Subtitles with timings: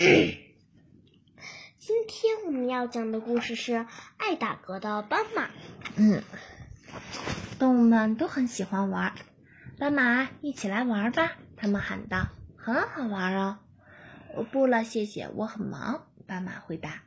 [1.76, 3.84] 今天我们要讲的故事是
[4.16, 5.50] 爱打嗝的斑马。
[5.96, 6.22] 嗯，
[7.58, 9.14] 动物们都很喜欢玩，
[9.78, 11.36] 斑马一起来玩吧！
[11.54, 13.58] 他们喊道：“很好玩哦。”
[14.50, 16.06] 不了，谢谢，我很忙。
[16.26, 17.02] 斑马回答。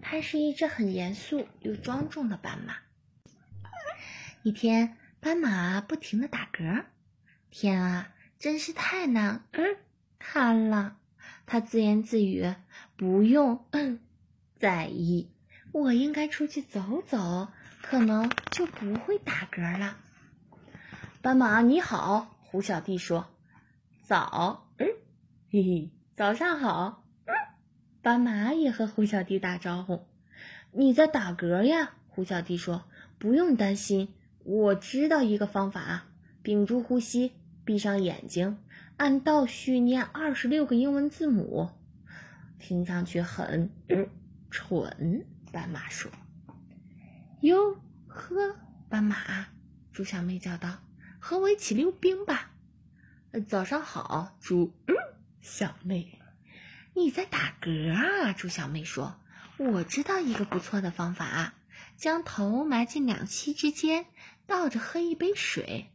[0.00, 2.74] 它是一只很严肃又庄重的斑马。
[4.42, 6.86] 一天，斑马不停的打嗝。
[7.50, 8.08] 天啊，
[8.40, 9.76] 真是太难嗯
[10.18, 10.96] 看了。
[11.52, 12.54] 他自言自语
[12.96, 13.66] ：“不用
[14.56, 15.28] 在意，
[15.70, 17.48] 我应该出去走走，
[17.82, 19.98] 可能就不会打嗝了。”
[21.20, 23.26] 斑马你好，胡小弟说
[24.02, 24.86] ：“早，嗯，
[25.50, 27.04] 嘿嘿，早上好。”
[28.00, 30.06] 斑马也和胡小弟打招呼
[30.72, 32.84] ：“你在打嗝呀？”胡小弟说
[33.20, 36.06] ：“不用担心，我知道一个方法，
[36.42, 37.32] 屏住呼吸，
[37.66, 38.56] 闭上眼睛，
[38.96, 41.70] 按倒序念二十六个英文字母。”
[42.58, 43.70] 听上去很
[44.50, 46.10] 蠢，斑马说。
[47.42, 48.56] “哟呵，
[48.88, 49.48] 斑马！”
[49.92, 50.78] 猪小妹叫道
[51.18, 52.52] ，“和我一起溜冰吧。
[53.48, 54.72] ”“早上好，猪
[55.40, 56.18] 小妹。”
[56.94, 58.32] 你在打嗝啊？
[58.32, 59.16] 猪小妹说
[59.56, 61.54] ：“我知道一个不错的方法，
[61.96, 64.06] 将头埋进两膝之间，
[64.46, 65.86] 倒着喝一杯水。”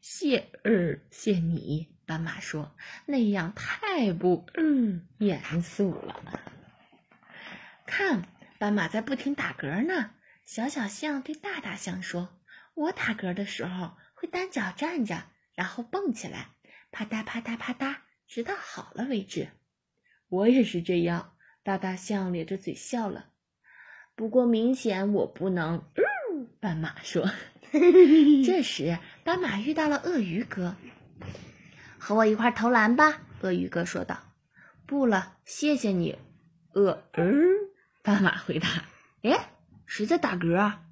[0.00, 1.91] 谢儿，谢你。
[2.06, 2.74] 斑马说
[3.06, 6.22] ：“那样太不嗯严肃了。”
[7.86, 8.22] 看，
[8.58, 10.10] 斑马在不停打嗝呢。
[10.44, 12.40] 小小象对大大象说
[12.74, 16.48] ：“我打嗝的时候会单脚站着，然后蹦起来，
[16.90, 19.48] 啪嗒啪嗒啪嗒，直到好了为止。”
[20.28, 23.26] 我也是这样，大大象咧着嘴笑了。
[24.14, 25.84] 不过明显我不能，
[26.60, 27.30] 斑马说。
[28.44, 30.76] 这时，斑马遇到了鳄鱼哥，
[32.04, 33.20] 和我一块投篮吧。
[33.42, 34.18] 鳄鱼哥说道。
[34.86, 36.18] 不了，谢谢你。
[36.72, 37.46] 鳄嗯，
[38.02, 38.68] 斑马回答。
[39.22, 39.52] 哎，
[39.86, 40.82] 谁在打嗝啊？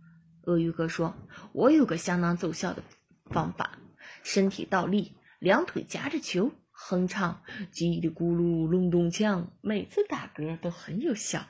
[0.44, 1.16] 鳄鱼哥说。
[1.50, 2.84] 我有个相当奏效的
[3.24, 3.76] 方法，
[4.22, 6.52] 身体倒立，两腿夹着球。
[6.70, 11.44] 哼唱叽里咕噜隆咚锵，每次打嗝都很有效。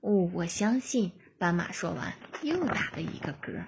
[0.00, 1.12] 哦，我相信。
[1.38, 3.64] 斑马说完，又打了一个嗝。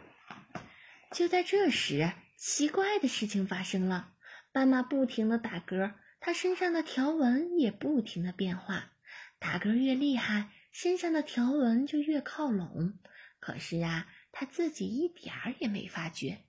[1.10, 4.08] 就在这时，奇怪的事情发生了。
[4.52, 8.92] 斑马不停的打嗝，它身上的条纹也不停的变化。
[9.38, 12.98] 打嗝越厉害，身上的条纹就越靠拢。
[13.40, 16.44] 可是啊，它自己一点儿也没发觉。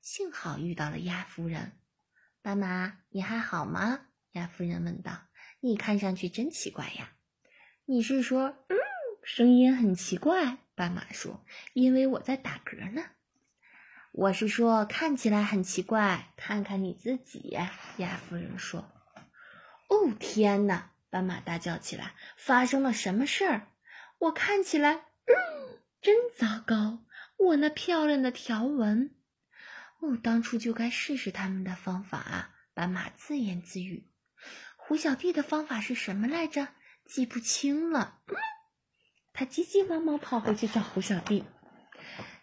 [0.00, 1.72] 幸好遇到了鸭夫人。
[2.42, 4.08] 斑马，你还好吗？
[4.32, 5.26] 鸭夫人问道。
[5.60, 7.16] 你看上去真奇怪呀。
[7.86, 8.76] 你是说，嗯，
[9.24, 10.58] 声音很奇怪？
[10.74, 11.44] 斑马说。
[11.72, 13.02] 因为我在打嗝呢。
[14.18, 16.32] 我是说，看起来很奇怪。
[16.38, 17.50] 看看你自己。
[17.98, 18.90] 鸭夫人说。
[19.88, 20.92] 哦，天哪！
[21.10, 22.14] 斑马大叫起来。
[22.38, 23.68] 发生了什么事儿？
[24.20, 25.04] 我看起来，
[26.00, 27.04] 真糟糕。
[27.36, 29.14] 我那漂亮的条纹。
[30.00, 32.54] 我当初就该试试他们的方法啊！
[32.72, 34.08] 斑马自言自语。
[34.76, 36.68] 胡小弟的方法是什么来着？
[37.04, 38.20] 记不清了。
[39.34, 41.44] 他急急忙忙跑回去找胡小弟。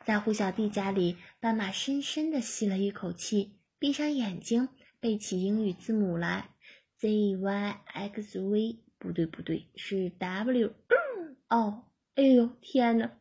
[0.05, 4.69] 在胡小弟家里，斑马深深的吸了一口气，闭上眼睛，
[4.99, 6.49] 背起英语字母来
[6.97, 8.79] ：z y x v。
[8.97, 10.73] 不对，不对，是 w。
[11.49, 13.11] 哦，哎呦，天哪！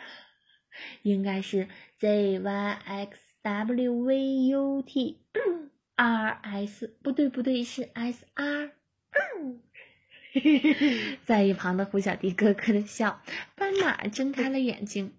[1.02, 1.68] 应该是
[1.98, 3.20] z y x。
[3.44, 5.20] W V U T
[5.96, 8.70] R S 不对不对是 S R，
[11.26, 13.20] 在一旁的胡小弟咯咯的笑。
[13.54, 15.12] 斑马睁开了眼睛，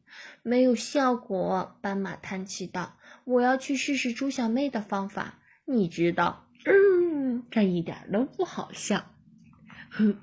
[0.43, 1.77] 没有效果。
[1.81, 5.39] 斑马叹气道：“我要去试试猪小妹的方法。
[5.65, 9.11] 你知道，嗯，这一点都不好笑。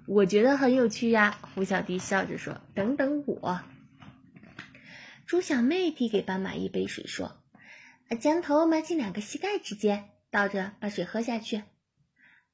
[0.06, 3.60] 我觉得很有趣呀。”胡小弟笑着说：“等等我。”
[5.26, 7.38] 猪小妹递给斑马一杯水，说。
[8.20, 11.62] 将头埋进两个膝盖之间，倒着把水喝下去。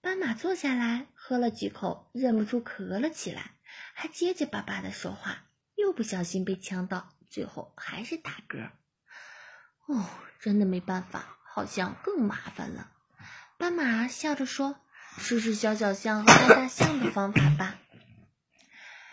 [0.00, 3.56] 斑马坐下来，喝了几口，忍不住咳了起来，
[3.92, 8.70] 还结结巴巴的说话，又不小心被呛到，最后还是打嗝。
[9.86, 10.04] 哦，
[10.40, 12.90] 真的没办法，好像更麻烦了。
[13.56, 14.80] 斑马笑着说
[15.18, 17.78] ：“试试小小象和大大象的方法吧。”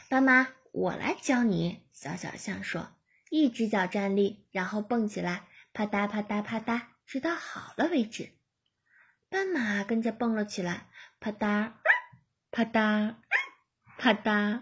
[0.10, 1.84] 斑马，我来教你。
[1.94, 2.92] 小小象说
[3.32, 8.32] ：“一只脚站立，然后蹦起来。”啪嗒啪嗒啪嗒，直到好了为止。
[9.30, 10.88] 斑马跟着蹦了起来，
[11.20, 11.74] 啪嗒
[12.52, 13.16] 啪嗒
[13.98, 14.62] 啪嗒，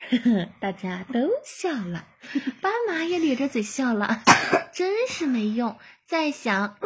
[0.60, 2.06] 大家都笑了，
[2.60, 4.22] 斑马也咧着嘴笑了。
[4.72, 6.78] 真是没用，再想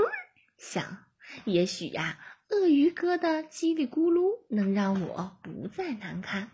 [0.58, 1.04] 想，
[1.44, 2.18] 也许呀，
[2.48, 6.50] 鳄鱼哥的叽里咕噜能让我不再难堪。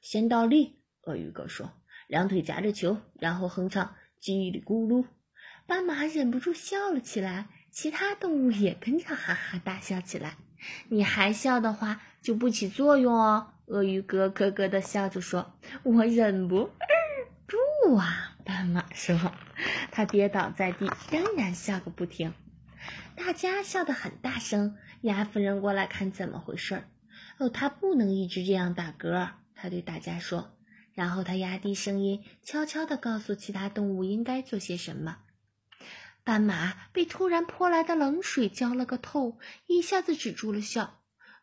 [0.00, 1.72] 先倒立，鳄鱼哥说，
[2.06, 5.06] 两腿夹着球，然后哼唱叽里咕噜。
[5.66, 10.36] 斑马忍不住笑了起来，其他动物也跟着哈哈大笑起来。
[10.88, 13.51] 你还笑的话，就不起作用哦。
[13.66, 16.70] 鳄鱼哥咯咯的笑着说：“我忍不
[17.46, 19.32] 住啊。”斑马说
[19.92, 22.34] ：“他跌倒在地，仍然笑个不停。”
[23.16, 24.76] 大家笑得很大声。
[25.02, 26.88] 鸭夫人过来看怎么回事儿。
[27.38, 29.30] 哦，他不能一直这样打嗝。
[29.54, 30.56] 他对大家说。
[30.94, 35.18] 然后他压低声音，悄悄地告诉其他动物应该做些什么。
[36.22, 41.01] 斑马被突然泼来的冷水浇了个透，一下子止住了笑。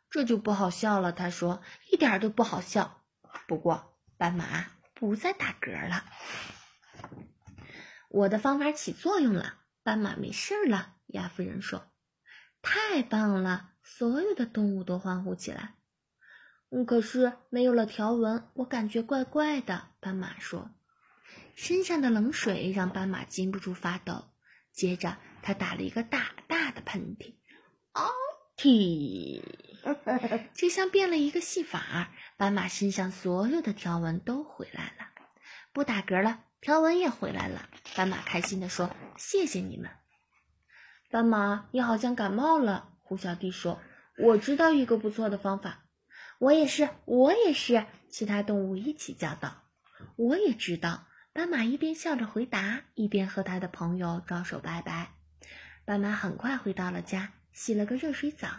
[0.10, 1.62] 这就不好笑了，他说，
[1.92, 3.04] 一点都不好笑。
[3.48, 6.06] 不过，斑马不再打嗝了。
[8.10, 10.96] 我的方法起作用了，斑马没事了。
[11.08, 11.92] 鸭夫人说
[12.62, 15.76] ：“太棒了！”所有的动物都欢呼起来。
[16.88, 19.90] 可是没有了条纹，我感觉怪怪的。
[20.00, 20.72] 斑马说
[21.56, 24.30] ：“身上的冷水让斑马禁不住发抖。”
[24.72, 27.36] 接着，他打了一个大大的喷嚏。
[27.94, 28.10] 哦，
[28.56, 29.42] 嚏！
[30.54, 35.08] 就像变了一个戏法，斑马身上所有的条纹都回来了，
[35.74, 37.70] 不打嗝了，条纹也回来了。
[37.96, 39.90] 斑马开心地说：“谢谢你们。”
[41.12, 42.90] 斑马，你好像感冒了。
[43.02, 43.82] 胡小弟说
[44.18, 45.86] ：“我知道一个不错的方法。”
[46.40, 47.86] 我也是，我也是。
[48.10, 49.64] 其他动物一起叫道
[50.16, 55.12] ：“我也知道。”斑马一边笑着回答，一边和他的朋友招手拜拜。
[55.86, 58.50] 斑马很快回到了家，洗了个热水澡。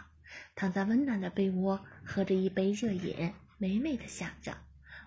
[0.55, 4.55] 躺在温暖的被窝，喝着一杯热饮，美美的想着：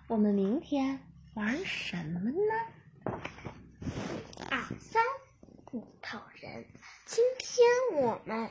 [0.07, 0.99] 我们明天
[1.33, 3.11] 玩什么呢？
[4.49, 5.03] 二三
[5.71, 6.65] 木头人，
[7.05, 8.49] 今天我们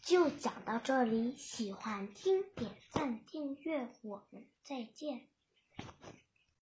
[0.00, 1.36] 就讲到这里。
[1.36, 5.28] 喜欢听，点赞订阅，我们再见。